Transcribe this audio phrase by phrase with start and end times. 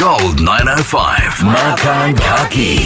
[0.00, 1.44] Gold 905.
[1.44, 2.78] Makan Kaki.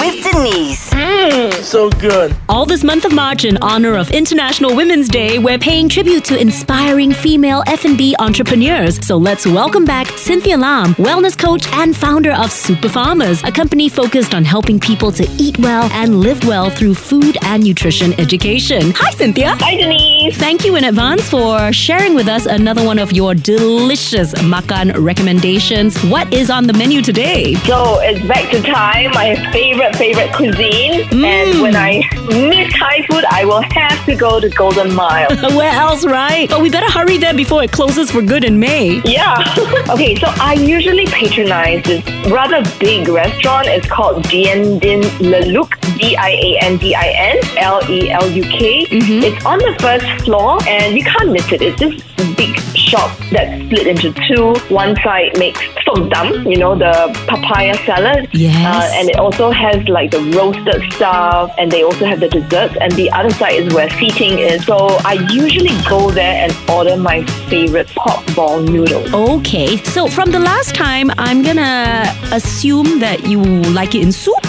[0.00, 0.88] With Denise.
[0.90, 2.34] Mmm, so good.
[2.48, 6.40] All this month of March in honor of International Women's Day, we're paying tribute to
[6.40, 9.04] inspiring female F&B entrepreneurs.
[9.06, 13.90] So let's welcome back Cynthia Lam, wellness coach and founder of Super Farmers, a company
[13.90, 18.92] focused on helping people to eat well and live well through food and nutrition education.
[18.96, 19.56] Hi, Cynthia.
[19.58, 20.38] Hi, Denise.
[20.38, 26.02] Thank you in advance for sharing with us another one of your delicious makan recommendations.
[26.04, 27.54] What is on the menu today?
[27.64, 31.02] So it's back to Thai, my favorite, favorite cuisine.
[31.02, 31.62] And mm.
[31.62, 32.02] when I
[32.48, 35.28] miss Thai food, I will have to go to Golden Mile.
[35.56, 36.48] Where else, right?
[36.48, 39.00] But we better hurry there before it closes for good in May.
[39.04, 39.36] Yeah.
[39.90, 43.66] okay, so I usually patronize this rather big restaurant.
[43.68, 48.10] It's called Dien Din Le Luc, D I A N D I N L E
[48.10, 48.86] L U K.
[48.86, 49.24] Mm-hmm.
[49.24, 51.62] It's on the first floor, and you can't miss it.
[51.62, 54.54] It's this big shop that's split into two.
[54.72, 56.92] One side makes som dam, you know, the
[57.26, 58.28] papaya salad.
[58.32, 58.56] Yes.
[58.56, 62.76] Uh, and it also has like the roasted stuff, and they also have the desserts.
[62.80, 64.64] And the other side is where seating is.
[64.64, 69.12] So I usually go there and order my favorite pork ball noodles.
[69.12, 74.34] Okay, so from the last time, I'm gonna assume that you like it in soup.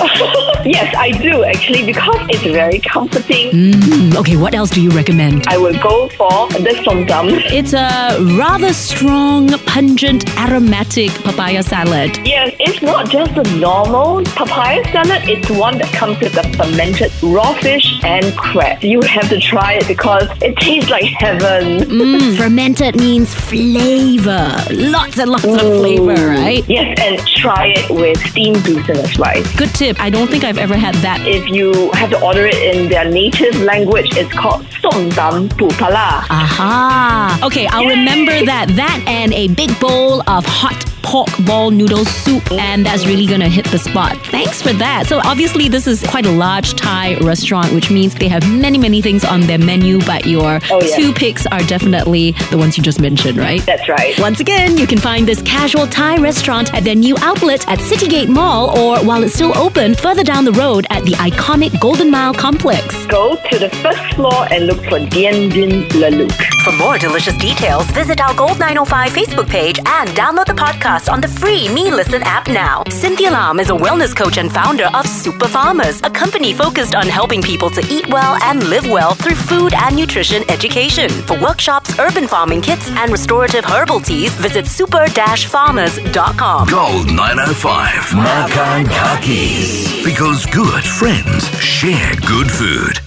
[0.65, 3.51] Yes, I do actually because it's very comforting.
[3.51, 5.47] Mm, okay, what else do you recommend?
[5.47, 7.27] I will go for the som dam.
[7.29, 12.17] It's a rather strong, pungent, aromatic papaya salad.
[12.25, 15.21] Yes, it's not just a normal papaya salad.
[15.29, 18.83] It's one that comes with the fermented raw fish and crab.
[18.83, 21.79] You have to try it because it tastes like heaven.
[21.87, 24.55] Mm, fermented means flavor.
[24.71, 26.67] Lots and lots of flavor, right?
[26.67, 29.47] Yes, and try it with steamed glutinous rice.
[29.55, 29.99] Good tip.
[29.99, 31.25] I don't think I've ever had that.
[31.27, 35.67] If you have to order it in their native language, it's called som dam pu
[35.77, 36.25] pala.
[36.29, 37.39] Aha.
[37.43, 38.67] Okay, I'll remember that.
[38.75, 43.47] That and a big bowl of hot pork ball noodle soup, and that's really gonna
[43.47, 44.17] hit the spot.
[44.27, 45.05] Thanks for that.
[45.07, 49.01] So obviously, this is quite a large Thai restaurant, which means they have many, many
[49.01, 49.99] things on their menu.
[50.05, 50.95] But your Oh, yeah.
[50.97, 53.65] two picks are definitely the ones you just mentioned, right?
[53.65, 54.19] That's right.
[54.19, 58.27] Once again, you can find this casual Thai restaurant at their new outlet at Citygate
[58.27, 62.33] Mall, or while it's still open, further down the road at the iconic Golden Mile
[62.33, 63.05] complex.
[63.07, 66.31] Go to the first floor and look for Dien Din Le Luc.
[66.65, 71.21] For more delicious details, visit our Gold 905 Facebook page and download the podcast on
[71.21, 72.83] the free meListen app now.
[72.89, 77.07] Cynthia Lam is a wellness coach and founder of Super Farmers, a company focused on
[77.07, 81.09] helping people to eat well and live well through food and nutrition education.
[81.09, 86.67] For workshops, urban farming kits, and restorative herbal teas, visit super-farmers.com.
[86.67, 88.15] Gold 905.
[88.15, 90.03] Makan Kaki.
[90.03, 93.06] Because good friends share good food.